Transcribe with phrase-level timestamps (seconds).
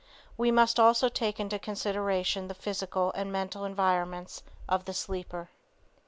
[0.35, 5.51] We must also take into consideration the physical and mental environments of the sleeper.